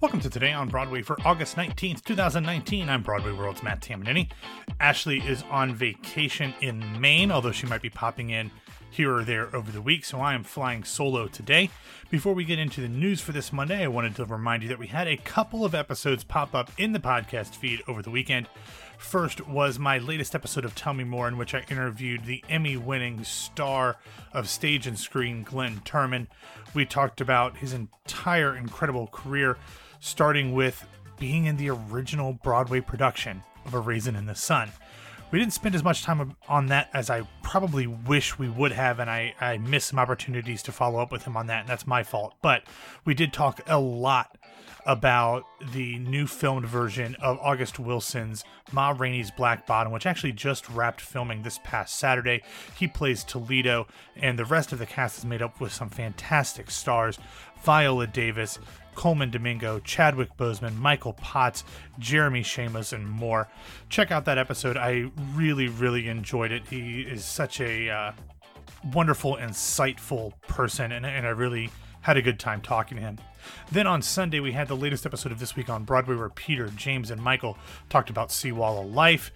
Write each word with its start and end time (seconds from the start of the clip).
Welcome 0.00 0.20
to 0.20 0.30
Today 0.30 0.52
on 0.52 0.68
Broadway 0.68 1.02
for 1.02 1.18
August 1.24 1.56
19th, 1.56 2.04
2019. 2.04 2.88
I'm 2.88 3.02
Broadway 3.02 3.32
World's 3.32 3.64
Matt 3.64 3.80
Tamanini. 3.80 4.28
Ashley 4.78 5.18
is 5.18 5.42
on 5.50 5.74
vacation 5.74 6.54
in 6.60 7.00
Maine, 7.00 7.32
although 7.32 7.50
she 7.50 7.66
might 7.66 7.82
be 7.82 7.90
popping 7.90 8.30
in 8.30 8.52
here 8.92 9.12
or 9.12 9.24
there 9.24 9.54
over 9.54 9.72
the 9.72 9.82
week, 9.82 10.04
so 10.04 10.20
I 10.20 10.34
am 10.34 10.44
flying 10.44 10.84
solo 10.84 11.26
today. 11.26 11.68
Before 12.10 12.32
we 12.32 12.44
get 12.44 12.60
into 12.60 12.80
the 12.80 12.88
news 12.88 13.20
for 13.20 13.32
this 13.32 13.52
Monday, 13.52 13.82
I 13.82 13.88
wanted 13.88 14.14
to 14.16 14.24
remind 14.24 14.62
you 14.62 14.68
that 14.68 14.78
we 14.78 14.86
had 14.86 15.08
a 15.08 15.16
couple 15.16 15.64
of 15.64 15.74
episodes 15.74 16.22
pop 16.22 16.54
up 16.54 16.70
in 16.78 16.92
the 16.92 17.00
podcast 17.00 17.56
feed 17.56 17.82
over 17.88 18.00
the 18.00 18.10
weekend. 18.10 18.46
First 18.98 19.48
was 19.48 19.80
my 19.80 19.98
latest 19.98 20.32
episode 20.32 20.64
of 20.64 20.76
Tell 20.76 20.94
Me 20.94 21.02
More, 21.02 21.26
in 21.26 21.38
which 21.38 21.56
I 21.56 21.64
interviewed 21.68 22.24
the 22.24 22.44
Emmy 22.48 22.76
winning 22.76 23.24
star 23.24 23.96
of 24.32 24.48
stage 24.48 24.86
and 24.86 24.96
screen, 24.96 25.42
Glynn 25.42 25.80
Turman. 25.84 26.28
We 26.72 26.86
talked 26.86 27.20
about 27.20 27.56
his 27.56 27.72
entire 27.72 28.56
incredible 28.56 29.08
career, 29.08 29.58
starting 30.00 30.52
with 30.52 30.86
being 31.18 31.46
in 31.46 31.56
the 31.56 31.70
original 31.70 32.32
Broadway 32.32 32.80
production 32.80 33.42
of 33.64 33.74
A 33.74 33.80
Raisin 33.80 34.16
in 34.16 34.26
the 34.26 34.34
Sun. 34.34 34.70
We 35.30 35.38
didn't 35.38 35.52
spend 35.52 35.74
as 35.74 35.84
much 35.84 36.02
time 36.02 36.36
on 36.48 36.66
that 36.66 36.88
as 36.94 37.10
I 37.10 37.22
probably 37.42 37.86
wish 37.86 38.38
we 38.38 38.48
would 38.48 38.72
have, 38.72 38.98
and 38.98 39.10
I, 39.10 39.34
I 39.40 39.58
missed 39.58 39.88
some 39.88 39.98
opportunities 39.98 40.62
to 40.62 40.72
follow 40.72 41.00
up 41.00 41.12
with 41.12 41.24
him 41.24 41.36
on 41.36 41.48
that, 41.48 41.60
and 41.60 41.68
that's 41.68 41.86
my 41.86 42.02
fault. 42.02 42.34
But 42.40 42.62
we 43.04 43.12
did 43.12 43.32
talk 43.32 43.60
a 43.66 43.78
lot 43.78 44.38
about 44.86 45.44
the 45.72 45.98
new 45.98 46.26
filmed 46.26 46.64
version 46.64 47.14
of 47.16 47.38
August 47.42 47.78
Wilson's 47.78 48.42
Ma 48.72 48.94
Rainey's 48.96 49.30
Black 49.30 49.66
Bottom, 49.66 49.92
which 49.92 50.06
actually 50.06 50.32
just 50.32 50.66
wrapped 50.70 51.02
filming 51.02 51.42
this 51.42 51.60
past 51.62 51.98
Saturday. 51.98 52.42
He 52.78 52.88
plays 52.88 53.22
Toledo, 53.22 53.86
and 54.16 54.38
the 54.38 54.46
rest 54.46 54.72
of 54.72 54.78
the 54.78 54.86
cast 54.86 55.18
is 55.18 55.26
made 55.26 55.42
up 55.42 55.60
with 55.60 55.74
some 55.74 55.90
fantastic 55.90 56.70
stars 56.70 57.18
Viola 57.62 58.06
Davis, 58.06 58.58
Colman 58.98 59.30
Domingo, 59.30 59.78
Chadwick 59.78 60.36
Boseman, 60.36 60.74
Michael 60.74 61.12
Potts, 61.12 61.62
Jeremy 62.00 62.42
Shamos, 62.42 62.92
and 62.92 63.08
more. 63.08 63.46
Check 63.88 64.10
out 64.10 64.24
that 64.24 64.38
episode. 64.38 64.76
I 64.76 65.08
really, 65.36 65.68
really 65.68 66.08
enjoyed 66.08 66.50
it. 66.50 66.66
He 66.66 67.02
is 67.02 67.24
such 67.24 67.60
a 67.60 67.88
uh, 67.88 68.12
wonderful, 68.92 69.36
insightful 69.36 70.32
person, 70.48 70.90
and, 70.90 71.06
and 71.06 71.24
I 71.24 71.30
really 71.30 71.70
had 72.00 72.16
a 72.16 72.22
good 72.22 72.40
time 72.40 72.60
talking 72.60 72.96
to 72.96 73.02
him. 73.02 73.18
Then 73.70 73.86
on 73.86 74.02
Sunday, 74.02 74.40
we 74.40 74.50
had 74.50 74.66
the 74.66 74.76
latest 74.76 75.06
episode 75.06 75.30
of 75.30 75.38
This 75.38 75.54
Week 75.54 75.70
on 75.70 75.84
Broadway 75.84 76.16
where 76.16 76.28
Peter, 76.30 76.66
James, 76.74 77.12
and 77.12 77.22
Michael 77.22 77.56
talked 77.88 78.10
about 78.10 78.32
Seawall 78.32 78.80
of 78.80 78.92
Life, 78.92 79.30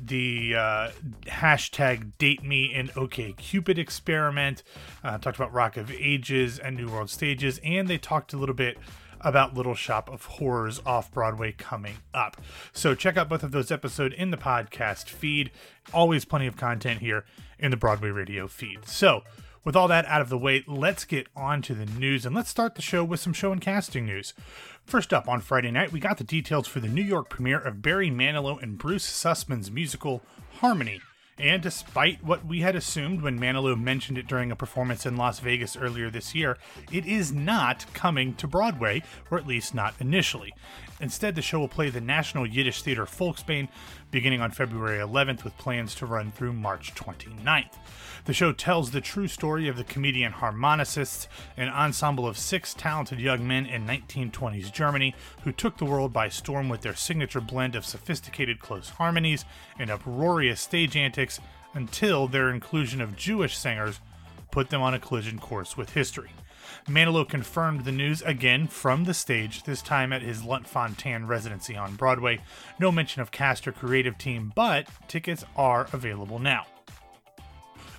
the 0.00 0.54
uh, 0.54 0.90
hashtag 1.26 2.12
Date 2.18 2.44
Me 2.44 2.72
and 2.72 2.92
OK 2.96 3.32
Cupid 3.32 3.80
experiment, 3.80 4.62
uh, 5.02 5.18
talked 5.18 5.36
about 5.36 5.52
Rock 5.52 5.76
of 5.76 5.90
Ages 5.90 6.60
and 6.60 6.76
New 6.76 6.88
World 6.88 7.10
Stages, 7.10 7.58
and 7.64 7.88
they 7.88 7.98
talked 7.98 8.32
a 8.32 8.36
little 8.36 8.54
bit 8.54 8.78
about 9.20 9.54
Little 9.54 9.74
Shop 9.74 10.08
of 10.08 10.24
Horrors 10.24 10.80
off 10.84 11.12
Broadway 11.12 11.52
coming 11.52 11.96
up. 12.12 12.40
So 12.72 12.94
check 12.94 13.16
out 13.16 13.28
both 13.28 13.42
of 13.42 13.52
those 13.52 13.70
episodes 13.70 14.14
in 14.16 14.30
the 14.30 14.36
podcast 14.36 15.08
feed. 15.08 15.50
Always 15.92 16.24
plenty 16.24 16.46
of 16.46 16.56
content 16.56 17.00
here 17.00 17.24
in 17.58 17.70
the 17.70 17.76
Broadway 17.76 18.10
radio 18.10 18.46
feed. 18.46 18.86
So, 18.86 19.22
with 19.64 19.76
all 19.76 19.88
that 19.88 20.06
out 20.06 20.20
of 20.20 20.28
the 20.28 20.38
way, 20.38 20.64
let's 20.66 21.04
get 21.04 21.26
on 21.36 21.60
to 21.62 21.74
the 21.74 21.84
news 21.84 22.24
and 22.24 22.34
let's 22.34 22.48
start 22.48 22.74
the 22.74 22.82
show 22.82 23.04
with 23.04 23.20
some 23.20 23.32
show 23.32 23.52
and 23.52 23.60
casting 23.60 24.06
news. 24.06 24.32
First 24.86 25.12
up 25.12 25.28
on 25.28 25.40
Friday 25.40 25.70
night, 25.70 25.92
we 25.92 26.00
got 26.00 26.16
the 26.16 26.24
details 26.24 26.66
for 26.66 26.80
the 26.80 26.88
New 26.88 27.02
York 27.02 27.28
premiere 27.28 27.60
of 27.60 27.82
Barry 27.82 28.10
Manilow 28.10 28.62
and 28.62 28.78
Bruce 28.78 29.06
Sussman's 29.06 29.70
musical 29.70 30.22
Harmony. 30.60 31.00
And 31.38 31.62
despite 31.62 32.24
what 32.24 32.44
we 32.44 32.60
had 32.60 32.74
assumed 32.74 33.22
when 33.22 33.38
Manilow 33.38 33.80
mentioned 33.80 34.18
it 34.18 34.26
during 34.26 34.50
a 34.50 34.56
performance 34.56 35.06
in 35.06 35.16
Las 35.16 35.38
Vegas 35.38 35.76
earlier 35.76 36.10
this 36.10 36.34
year, 36.34 36.58
it 36.90 37.06
is 37.06 37.32
not 37.32 37.86
coming 37.94 38.34
to 38.34 38.48
Broadway, 38.48 39.02
or 39.30 39.38
at 39.38 39.46
least 39.46 39.74
not 39.74 39.94
initially. 40.00 40.52
Instead, 41.00 41.36
the 41.36 41.42
show 41.42 41.60
will 41.60 41.68
play 41.68 41.90
the 41.90 42.00
National 42.00 42.44
Yiddish 42.44 42.82
Theater 42.82 43.06
Folksbiene 43.06 43.68
beginning 44.10 44.40
on 44.40 44.50
February 44.50 44.98
11th 44.98 45.44
with 45.44 45.56
plans 45.58 45.94
to 45.96 46.06
run 46.06 46.32
through 46.32 46.52
March 46.52 46.94
29th. 46.94 47.74
The 48.24 48.32
show 48.32 48.52
tells 48.52 48.90
the 48.90 49.00
true 49.00 49.28
story 49.28 49.68
of 49.68 49.76
the 49.76 49.84
Comedian 49.84 50.32
Harmonists, 50.32 51.28
an 51.56 51.68
ensemble 51.68 52.26
of 52.26 52.38
six 52.38 52.74
talented 52.74 53.20
young 53.20 53.46
men 53.46 53.66
in 53.66 53.86
1920s 53.86 54.72
Germany 54.72 55.14
who 55.44 55.52
took 55.52 55.76
the 55.76 55.84
world 55.84 56.12
by 56.12 56.28
storm 56.28 56.68
with 56.68 56.82
their 56.82 56.94
signature 56.94 57.40
blend 57.40 57.74
of 57.74 57.84
sophisticated 57.84 58.60
close 58.60 58.90
harmonies 58.90 59.44
and 59.78 59.90
uproarious 59.90 60.60
stage 60.60 60.96
antics 60.96 61.40
until 61.74 62.26
their 62.26 62.50
inclusion 62.50 63.00
of 63.00 63.16
Jewish 63.16 63.56
singers 63.56 64.00
put 64.50 64.70
them 64.70 64.82
on 64.82 64.94
a 64.94 64.98
collision 64.98 65.38
course 65.38 65.76
with 65.76 65.90
history. 65.90 66.30
Manilow 66.86 67.28
confirmed 67.28 67.84
the 67.84 67.92
news 67.92 68.22
again 68.22 68.66
from 68.66 69.04
the 69.04 69.14
stage, 69.14 69.62
this 69.62 69.82
time 69.82 70.12
at 70.12 70.22
his 70.22 70.44
Lunt-Fontanne 70.44 71.26
residency 71.26 71.76
on 71.76 71.96
Broadway. 71.96 72.40
No 72.78 72.90
mention 72.90 73.22
of 73.22 73.30
cast 73.30 73.66
or 73.66 73.72
creative 73.72 74.16
team, 74.18 74.52
but 74.54 74.86
tickets 75.06 75.44
are 75.56 75.86
available 75.92 76.38
now. 76.38 76.66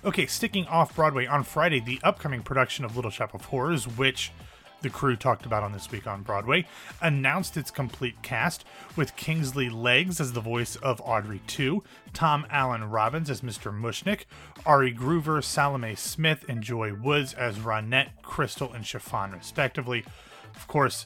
Okay, 0.04 0.26
sticking 0.26 0.66
off 0.66 0.96
Broadway 0.96 1.26
on 1.26 1.44
Friday, 1.44 1.80
the 1.80 2.00
upcoming 2.02 2.42
production 2.42 2.84
of 2.84 2.96
Little 2.96 3.10
Shop 3.10 3.34
of 3.34 3.44
Horrors, 3.46 3.86
which 3.86 4.32
the 4.82 4.90
crew 4.90 5.16
talked 5.16 5.46
about 5.46 5.62
on 5.62 5.72
This 5.72 5.90
Week 5.90 6.06
on 6.06 6.22
Broadway, 6.22 6.66
announced 7.00 7.56
its 7.56 7.70
complete 7.70 8.22
cast 8.22 8.64
with 8.96 9.16
Kingsley 9.16 9.68
Leggs 9.68 10.20
as 10.20 10.32
the 10.32 10.40
voice 10.40 10.76
of 10.76 11.00
Audrey 11.02 11.40
II, 11.58 11.80
Tom 12.12 12.46
Alan 12.50 12.90
Robbins 12.90 13.30
as 13.30 13.40
Mr. 13.40 13.72
Mushnick, 13.72 14.24
Ari 14.66 14.92
Groover, 14.94 15.42
Salome 15.42 15.94
Smith, 15.94 16.44
and 16.48 16.62
Joy 16.62 16.94
Woods 16.94 17.34
as 17.34 17.58
Ronette, 17.58 18.10
Crystal, 18.22 18.72
and 18.72 18.84
Chiffon, 18.84 19.32
respectively. 19.32 20.04
Of 20.56 20.66
course, 20.66 21.04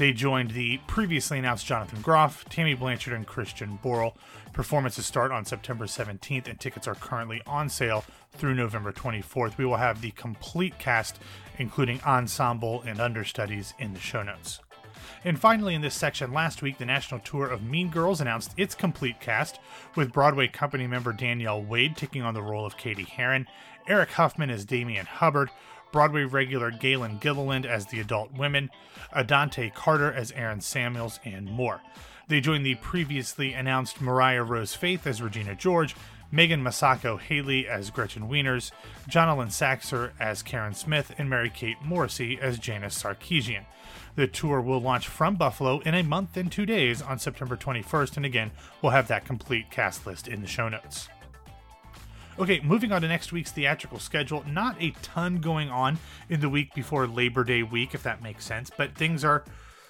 they 0.00 0.14
joined 0.14 0.52
the 0.52 0.78
previously 0.86 1.38
announced 1.38 1.66
Jonathan 1.66 2.00
Groff, 2.00 2.46
Tammy 2.46 2.72
Blanchard, 2.72 3.12
and 3.12 3.26
Christian 3.26 3.78
Borle. 3.84 4.14
Performances 4.54 5.04
start 5.04 5.30
on 5.30 5.44
September 5.44 5.84
17th, 5.84 6.48
and 6.48 6.58
tickets 6.58 6.88
are 6.88 6.94
currently 6.94 7.42
on 7.46 7.68
sale 7.68 8.06
through 8.32 8.54
November 8.54 8.92
24th. 8.92 9.58
We 9.58 9.66
will 9.66 9.76
have 9.76 10.00
the 10.00 10.12
complete 10.12 10.78
cast, 10.78 11.18
including 11.58 12.00
ensemble 12.00 12.80
and 12.86 12.98
understudies, 12.98 13.74
in 13.78 13.92
the 13.92 14.00
show 14.00 14.22
notes. 14.22 14.60
And 15.22 15.38
finally, 15.38 15.74
in 15.74 15.82
this 15.82 15.96
section, 15.96 16.32
last 16.32 16.62
week, 16.62 16.78
the 16.78 16.86
national 16.86 17.20
tour 17.20 17.48
of 17.48 17.62
Mean 17.62 17.90
Girls 17.90 18.22
announced 18.22 18.54
its 18.56 18.74
complete 18.74 19.20
cast, 19.20 19.60
with 19.96 20.14
Broadway 20.14 20.48
company 20.48 20.86
member 20.86 21.12
Danielle 21.12 21.62
Wade 21.62 21.94
taking 21.94 22.22
on 22.22 22.32
the 22.32 22.40
role 22.40 22.64
of 22.64 22.78
Cady 22.78 23.04
Heron, 23.04 23.46
Eric 23.86 24.12
Huffman 24.12 24.48
as 24.48 24.64
Damian 24.64 25.04
Hubbard, 25.04 25.50
Broadway 25.92 26.24
regular 26.24 26.70
Gaelen 26.70 27.18
Gilliland 27.18 27.66
as 27.66 27.86
the 27.86 28.00
adult 28.00 28.32
women, 28.32 28.70
Adante 29.12 29.70
Carter 29.74 30.12
as 30.12 30.32
Aaron 30.32 30.60
Samuels, 30.60 31.20
and 31.24 31.50
more. 31.50 31.80
They 32.28 32.40
join 32.40 32.62
the 32.62 32.76
previously 32.76 33.52
announced 33.52 34.00
Mariah 34.00 34.44
Rose 34.44 34.74
Faith 34.74 35.06
as 35.06 35.20
Regina 35.20 35.54
George, 35.54 35.96
Megan 36.32 36.62
Masako 36.62 37.18
Haley 37.18 37.66
as 37.66 37.90
Gretchen 37.90 38.28
Wieners, 38.28 38.70
Jonalyn 39.08 39.48
Saxer 39.48 40.12
as 40.20 40.42
Karen 40.42 40.74
Smith, 40.74 41.12
and 41.18 41.28
Mary 41.28 41.50
Kate 41.50 41.82
Morrissey 41.82 42.38
as 42.40 42.58
Janis 42.58 43.02
Sarkisian. 43.02 43.64
The 44.14 44.26
tour 44.26 44.60
will 44.60 44.80
launch 44.80 45.08
from 45.08 45.36
Buffalo 45.36 45.80
in 45.80 45.94
a 45.94 46.02
month 46.02 46.36
and 46.36 46.50
two 46.50 46.66
days 46.66 47.02
on 47.02 47.18
September 47.18 47.56
21st, 47.56 48.16
and 48.16 48.26
again, 48.26 48.52
we'll 48.80 48.92
have 48.92 49.08
that 49.08 49.24
complete 49.24 49.70
cast 49.70 50.06
list 50.06 50.28
in 50.28 50.40
the 50.40 50.46
show 50.46 50.68
notes. 50.68 51.08
Okay, 52.40 52.58
moving 52.60 52.90
on 52.90 53.02
to 53.02 53.08
next 53.08 53.32
week's 53.32 53.52
theatrical 53.52 53.98
schedule. 53.98 54.42
Not 54.48 54.74
a 54.80 54.92
ton 55.02 55.42
going 55.42 55.68
on 55.68 55.98
in 56.30 56.40
the 56.40 56.48
week 56.48 56.74
before 56.74 57.06
Labor 57.06 57.44
Day 57.44 57.62
week, 57.62 57.94
if 57.94 58.02
that 58.04 58.22
makes 58.22 58.46
sense, 58.46 58.70
but 58.74 58.94
things 58.94 59.22
are 59.24 59.44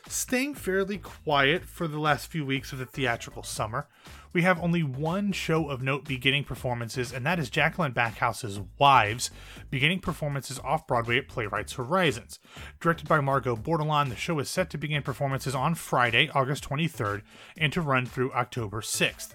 staying 0.09 0.57
fairly 0.57 0.99
quiet 0.99 1.65
for 1.65 1.87
the 1.87 2.01
last 2.01 2.27
few 2.27 2.45
weeks 2.45 2.73
of 2.73 2.81
the 2.81 2.87
theatrical 2.87 3.45
summer. 3.45 3.87
We 4.33 4.43
have 4.43 4.61
only 4.61 4.83
one 4.83 5.31
show 5.31 5.69
of 5.69 5.81
note 5.81 6.07
beginning 6.07 6.43
performances, 6.43 7.13
and 7.13 7.25
that 7.25 7.39
is 7.39 7.51
Jaclyn 7.51 7.95
Backhaus's 7.95 8.59
Wives, 8.79 9.31
beginning 9.71 10.01
performances 10.01 10.59
off 10.59 10.89
Broadway 10.89 11.19
at 11.19 11.29
Playwrights 11.29 11.75
Horizons. 11.75 12.41
Directed 12.81 13.07
by 13.07 13.21
Margot 13.21 13.55
Bordelon, 13.55 14.09
the 14.09 14.17
show 14.17 14.41
is 14.41 14.51
set 14.51 14.71
to 14.71 14.79
begin 14.79 15.05
performances 15.05 15.55
on 15.55 15.77
Friday, 15.77 16.29
August 16.35 16.69
23rd, 16.69 17.23
and 17.57 17.73
to 17.73 17.81
run 17.81 18.07
through 18.07 18.33
October 18.33 18.81
6th. 18.81 19.35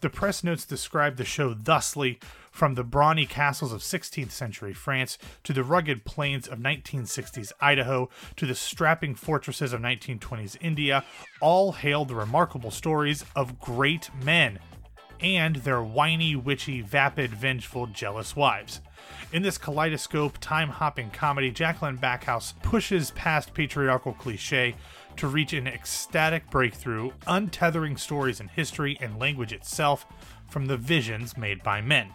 The 0.00 0.10
press 0.10 0.44
notes 0.44 0.66
describe 0.66 1.16
the 1.16 1.24
show 1.24 1.54
thusly 1.54 2.18
from 2.56 2.74
the 2.74 2.82
brawny 2.82 3.26
castles 3.26 3.70
of 3.70 3.82
16th 3.82 4.30
century 4.30 4.72
France 4.72 5.18
to 5.44 5.52
the 5.52 5.62
rugged 5.62 6.06
plains 6.06 6.48
of 6.48 6.58
1960s 6.58 7.52
Idaho 7.60 8.08
to 8.34 8.46
the 8.46 8.54
strapping 8.54 9.14
fortresses 9.14 9.74
of 9.74 9.82
1920s 9.82 10.56
India, 10.62 11.04
all 11.42 11.72
hail 11.72 12.06
the 12.06 12.14
remarkable 12.14 12.70
stories 12.70 13.26
of 13.36 13.60
great 13.60 14.08
men 14.24 14.58
and 15.20 15.56
their 15.56 15.82
whiny, 15.82 16.34
witchy, 16.34 16.80
vapid, 16.80 17.30
vengeful, 17.30 17.86
jealous 17.88 18.34
wives. 18.34 18.80
In 19.32 19.42
this 19.42 19.58
kaleidoscope, 19.58 20.38
time 20.38 20.70
hopping 20.70 21.10
comedy, 21.10 21.52
Jaclyn 21.52 21.98
Backhaus 21.98 22.54
pushes 22.62 23.10
past 23.12 23.52
patriarchal 23.52 24.14
cliche 24.14 24.74
to 25.16 25.28
reach 25.28 25.52
an 25.52 25.66
ecstatic 25.66 26.50
breakthrough, 26.50 27.10
untethering 27.26 27.98
stories 27.98 28.40
in 28.40 28.48
history 28.48 28.96
and 29.00 29.18
language 29.18 29.52
itself 29.52 30.06
from 30.48 30.66
the 30.66 30.76
visions 30.76 31.36
made 31.36 31.62
by 31.62 31.82
men. 31.82 32.10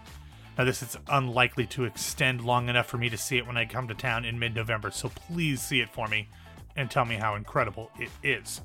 Now, 0.57 0.65
this 0.65 0.83
is 0.83 0.98
unlikely 1.07 1.65
to 1.68 1.86
extend 1.86 2.42
long 2.42 2.69
enough 2.69 2.88
for 2.88 2.98
me 2.98 3.09
to 3.09 3.18
see 3.18 3.38
it 3.38 3.48
when 3.48 3.57
I 3.57 3.65
come 3.65 3.88
to 3.88 3.94
town 3.94 4.25
in 4.25 4.38
mid 4.38 4.53
November, 4.53 4.92
so 4.92 5.09
please 5.09 5.62
see 5.62 5.80
it 5.80 5.89
for 5.89 6.07
me 6.07 6.27
and 6.75 6.92
tell 6.92 7.06
me 7.06 7.15
how 7.15 7.36
incredible 7.36 7.89
it 7.98 8.09
is. 8.21 8.62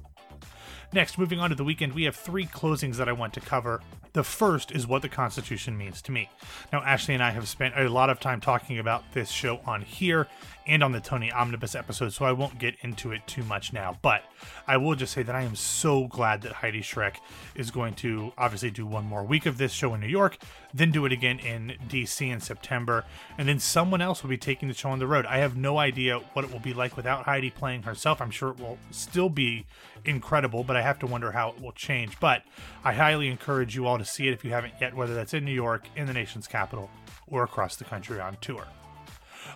Next, 0.93 1.19
moving 1.19 1.41
on 1.41 1.50
to 1.50 1.56
the 1.56 1.65
weekend, 1.65 1.94
we 1.94 2.05
have 2.05 2.17
three 2.17 2.47
closings 2.47 2.97
that 2.97 3.09
I 3.09 3.12
want 3.12 3.35
to 3.35 3.41
cover. 3.41 3.81
The 4.12 4.25
first 4.25 4.73
is 4.73 4.87
what 4.87 5.03
the 5.03 5.09
Constitution 5.11 5.77
means 5.77 6.00
to 6.03 6.12
me. 6.12 6.31
Now, 6.73 6.81
Ashley 6.83 7.12
and 7.12 7.23
I 7.23 7.31
have 7.31 7.49
spent 7.49 7.75
a 7.77 7.88
lot 7.88 8.09
of 8.09 8.19
time 8.19 8.41
talking 8.41 8.79
about 8.79 9.05
this 9.12 9.29
show 9.29 9.61
on 9.67 9.83
here 9.83 10.27
and 10.67 10.83
on 10.83 10.93
the 10.93 11.00
Tony 11.00 11.31
Omnibus 11.31 11.75
episode, 11.75 12.12
so 12.12 12.25
I 12.25 12.33
won't 12.33 12.59
get 12.59 12.75
into 12.81 13.12
it 13.12 13.27
too 13.27 13.44
much 13.44 13.73
now. 13.73 13.99
But 14.03 14.25
I 14.67 14.79
will 14.79 14.94
just 14.94 15.12
say 15.12 15.23
that 15.23 15.35
I 15.35 15.43
am 15.43 15.55
so 15.55 16.06
glad 16.09 16.43
that 16.43 16.53
Heidi 16.53 16.81
Schreck 16.81 17.17
is 17.55 17.71
going 17.71 17.94
to 17.97 18.33
obviously 18.37 18.71
do 18.71 18.87
one 18.87 19.05
more 19.05 19.23
week 19.23 19.47
of 19.47 19.59
this 19.59 19.73
show 19.73 19.94
in 19.94 20.00
New 20.00 20.09
York, 20.09 20.38
then 20.75 20.91
do 20.91 21.06
it 21.06 21.12
again 21.12 21.38
in 21.38 21.77
DC 21.88 22.27
in 22.27 22.41
September, 22.41 23.05
and 23.38 23.49
then 23.49 23.59
someone 23.59 24.00
else 24.00 24.23
will 24.23 24.31
be 24.31 24.37
taking 24.37 24.69
the 24.69 24.75
show 24.75 24.91
on 24.91 24.99
the 24.99 25.06
road. 25.06 25.25
I 25.27 25.38
have 25.38 25.56
no 25.56 25.79
idea 25.79 26.19
what 26.33 26.44
it 26.44 26.50
will 26.50 26.59
be 26.59 26.75
like 26.75 26.97
without 26.97 27.25
Heidi 27.25 27.50
playing 27.50 27.85
herself. 27.85 28.21
I'm 28.21 28.31
sure 28.31 28.50
it 28.50 28.59
will 28.59 28.79
still 28.91 29.29
be 29.29 29.67
incredible, 30.05 30.65
but 30.65 30.75
I 30.76 30.82
have 30.82 30.99
to 31.00 31.06
wonder 31.06 31.32
how 31.32 31.50
it 31.50 31.61
will 31.61 31.73
change. 31.73 32.19
But 32.20 32.43
I 32.84 32.93
highly 32.93 33.28
encourage 33.28 33.75
you 33.75 33.87
all 33.87 33.99
to 33.99 34.05
see 34.05 34.28
it 34.28 34.32
if 34.32 34.44
you 34.44 34.50
haven't 34.50 34.75
yet, 34.81 34.94
whether 34.94 35.14
that's 35.14 35.34
in 35.34 35.44
New 35.44 35.52
York, 35.52 35.88
in 35.96 36.06
the 36.06 36.12
nation's 36.12 36.46
capital, 36.46 36.90
or 37.26 37.43
across 37.43 37.76
the 37.76 37.84
country 37.84 38.20
on 38.20 38.37
tour. 38.40 38.67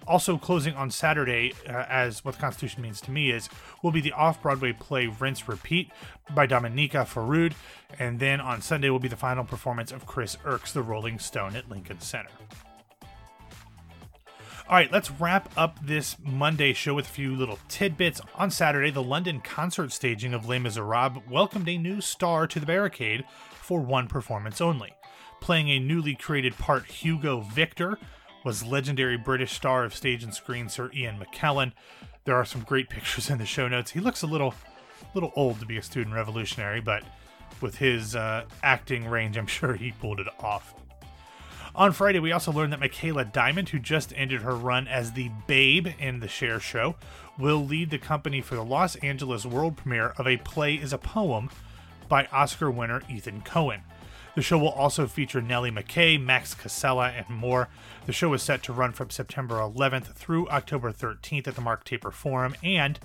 Also, 0.07 0.39
closing 0.39 0.75
on 0.75 0.91
Saturday, 0.91 1.53
uh, 1.69 1.85
as 1.89 2.25
what 2.25 2.35
the 2.35 2.41
Constitution 2.41 2.83
means 2.83 3.01
to 3.03 3.11
me 3.11 3.31
is, 3.31 3.49
will 3.83 3.91
be 3.91 4.01
the 4.01 4.13
off 4.13 4.41
Broadway 4.41 4.73
play 4.73 5.07
Rinse 5.07 5.49
Repeat 5.49 5.91
by 6.35 6.47
Domenica 6.47 7.07
Feraud. 7.07 7.55
And 7.99 8.19
then 8.19 8.41
on 8.41 8.63
Sunday 8.63 8.91
will 8.91 8.99
be 8.99 9.09
the 9.09 9.17
final 9.17 9.45
performance 9.45 9.93
of 9.93 10.07
Chris 10.07 10.37
Urch's 10.45 10.73
The 10.73 10.83
Rolling 10.83 11.19
Stone 11.19 11.57
at 11.57 11.69
Lincoln 11.69 12.01
Center. 12.01 12.31
All 14.71 14.77
right, 14.77 14.93
let's 14.93 15.11
wrap 15.11 15.51
up 15.57 15.85
this 15.85 16.17
Monday 16.23 16.73
show 16.75 16.95
with 16.95 17.07
a 17.07 17.11
few 17.11 17.35
little 17.35 17.59
tidbits. 17.67 18.21
On 18.37 18.53
Saturday, 18.53 18.93
the 18.93 19.03
London 19.03 19.41
concert 19.41 19.91
staging 19.91 20.33
of 20.33 20.47
Les 20.47 20.61
Miserables 20.61 21.25
welcomed 21.29 21.69
a 21.69 21.77
new 21.77 22.01
star 22.01 22.47
to 22.47 22.61
the 22.61 22.67
barricade 22.67 23.25
for 23.51 23.81
one 23.81 24.07
performance 24.07 24.61
only. 24.61 24.93
Playing 25.41 25.71
a 25.71 25.81
newly 25.81 26.15
created 26.15 26.57
part, 26.57 26.87
Hugo 26.87 27.41
Victor 27.41 27.99
was 28.45 28.65
legendary 28.65 29.17
British 29.17 29.55
star 29.55 29.83
of 29.83 29.93
stage 29.93 30.23
and 30.23 30.33
screen 30.33 30.69
Sir 30.69 30.89
Ian 30.95 31.19
McKellen. 31.19 31.73
There 32.25 32.37
are 32.37 32.45
some 32.45 32.61
great 32.61 32.89
pictures 32.91 33.29
in 33.29 33.39
the 33.39 33.47
show 33.47 33.67
notes. 33.67 33.91
He 33.91 33.99
looks 33.99 34.23
a 34.23 34.29
little, 34.29 34.55
little 35.15 35.33
old 35.35 35.59
to 35.59 35.67
be 35.67 35.79
a 35.79 35.83
student 35.83 36.15
revolutionary, 36.15 36.81
but 36.81 37.03
with 37.61 37.79
his 37.79 38.15
uh, 38.15 38.45
acting 38.63 39.09
range, 39.09 39.37
I'm 39.37 39.49
sure 39.49 39.75
he 39.75 39.91
pulled 39.91 40.21
it 40.21 40.29
off. 40.39 40.75
On 41.75 41.93
Friday, 41.93 42.19
we 42.19 42.33
also 42.33 42.51
learned 42.51 42.73
that 42.73 42.81
Michaela 42.81 43.25
Diamond, 43.25 43.69
who 43.69 43.79
just 43.79 44.13
ended 44.17 44.43
her 44.43 44.57
run 44.57 44.89
as 44.89 45.13
the 45.13 45.31
Babe 45.47 45.87
in 45.99 46.19
the 46.19 46.27
Cher 46.27 46.59
Show, 46.59 46.97
will 47.39 47.65
lead 47.65 47.91
the 47.91 47.99
company 47.99 48.41
for 48.41 48.57
the 48.57 48.65
Los 48.65 48.97
Angeles 48.97 49.47
world 49.47 49.77
premiere 49.77 50.09
of 50.19 50.27
A 50.27 50.37
Play 50.39 50.75
is 50.75 50.93
a 50.93 50.99
Poem 50.99 51.49
by 52.09 52.27
Oscar 52.33 52.71
winner 52.71 53.03
Ethan 53.09 53.43
Coen. 53.43 53.83
The 54.35 54.43
show 54.43 54.59
will 54.59 54.71
also 54.71 55.07
feature 55.07 55.41
Nellie 55.41 55.71
McKay, 55.71 56.21
Max 56.21 56.55
Casella, 56.55 57.11
and 57.11 57.29
more. 57.29 57.69
The 58.07 58.13
show 58.13 58.33
is 58.35 58.43
set 58.43 58.63
to 58.65 58.73
run 58.73 58.93
from 58.93 59.11
September 59.11 59.57
11th 59.57 60.15
through 60.15 60.49
October 60.49 60.93
13th 60.93 61.47
at 61.47 61.55
the 61.55 61.61
Mark 61.61 61.85
Taper 61.85 62.11
Forum 62.11 62.55
and 62.63 62.99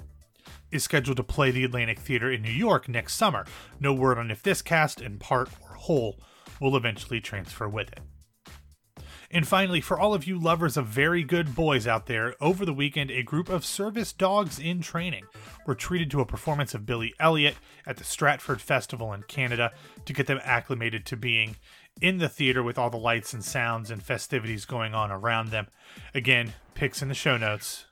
is 0.72 0.84
scheduled 0.84 1.18
to 1.18 1.24
play 1.24 1.52
the 1.52 1.64
Atlantic 1.64 2.00
Theater 2.00 2.32
in 2.32 2.42
New 2.42 2.52
York 2.52 2.90
next 2.90 3.14
summer. 3.14 3.46
No 3.80 3.94
word 3.94 4.18
on 4.18 4.32
if 4.32 4.42
this 4.42 4.62
cast, 4.62 5.02
in 5.02 5.20
part 5.20 5.50
or 5.62 5.76
whole, 5.76 6.20
will 6.60 6.76
eventually 6.76 7.22
transfer 7.22 7.68
with 7.68 7.92
it. 7.92 8.00
And 9.36 9.46
finally, 9.46 9.82
for 9.82 10.00
all 10.00 10.14
of 10.14 10.26
you 10.26 10.40
lovers 10.40 10.78
of 10.78 10.86
very 10.86 11.22
good 11.22 11.56
boys 11.56 11.86
out 11.86 12.06
there, 12.06 12.36
over 12.40 12.66
the 12.66 12.74
weekend, 12.74 13.12
a 13.12 13.22
group 13.22 13.50
of 13.50 13.66
service 13.66 14.14
dogs 14.14 14.58
in 14.58 14.80
training 14.80 15.26
were 15.68 15.76
treated 15.76 16.10
to 16.12 16.22
a 16.22 16.26
performance 16.26 16.74
of 16.74 16.86
Billy 16.86 17.14
Elliot 17.20 17.56
at 17.86 17.98
the 17.98 18.06
Stratford 18.06 18.62
Festival 18.62 19.12
in 19.12 19.24
Canada 19.24 19.74
to 20.06 20.14
get 20.14 20.28
them 20.28 20.40
acclimated 20.42 21.06
to 21.08 21.18
being 21.18 21.58
in 22.00 22.20
the 22.20 22.30
theater 22.30 22.64
with 22.64 22.78
all 22.78 22.90
the 22.90 22.96
lights 22.96 23.34
and 23.34 23.44
sounds 23.44 23.92
and 23.92 24.02
festivities 24.02 24.64
going 24.64 24.96
on 24.96 25.12
around 25.12 25.50
them. 25.50 25.68
Again, 26.14 26.54
pics 26.74 27.02
in 27.02 27.10
the 27.10 27.14
show 27.14 27.36
notes 27.36 27.88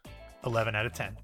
11 0.46 0.76
out 0.76 0.86
of 0.86 0.94
10. 0.94 1.18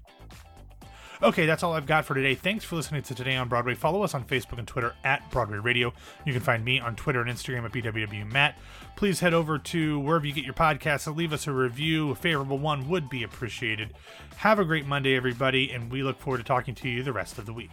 Okay, 1.22 1.44
that's 1.44 1.62
all 1.62 1.74
I've 1.74 1.84
got 1.84 2.06
for 2.06 2.14
today. 2.14 2.34
Thanks 2.34 2.64
for 2.64 2.76
listening 2.76 3.02
to 3.02 3.14
Today 3.14 3.36
on 3.36 3.46
Broadway. 3.46 3.74
Follow 3.74 4.02
us 4.02 4.14
on 4.14 4.24
Facebook 4.24 4.58
and 4.58 4.66
Twitter 4.66 4.94
at 5.04 5.30
Broadway 5.30 5.58
Radio. 5.58 5.92
You 6.24 6.32
can 6.32 6.40
find 6.40 6.64
me 6.64 6.80
on 6.80 6.96
Twitter 6.96 7.20
and 7.20 7.28
Instagram 7.28 7.66
at 7.66 7.72
BWWMatt. 7.72 8.54
Please 8.96 9.20
head 9.20 9.34
over 9.34 9.58
to 9.58 10.00
wherever 10.00 10.26
you 10.26 10.32
get 10.32 10.46
your 10.46 10.54
podcasts 10.54 11.06
and 11.06 11.14
leave 11.16 11.34
us 11.34 11.46
a 11.46 11.52
review. 11.52 12.10
A 12.12 12.14
favorable 12.14 12.56
one 12.56 12.88
would 12.88 13.10
be 13.10 13.22
appreciated. 13.22 13.92
Have 14.36 14.58
a 14.58 14.64
great 14.64 14.86
Monday, 14.86 15.14
everybody, 15.14 15.70
and 15.70 15.92
we 15.92 16.02
look 16.02 16.18
forward 16.18 16.38
to 16.38 16.44
talking 16.44 16.74
to 16.76 16.88
you 16.88 17.02
the 17.02 17.12
rest 17.12 17.36
of 17.36 17.44
the 17.44 17.52
week. 17.52 17.70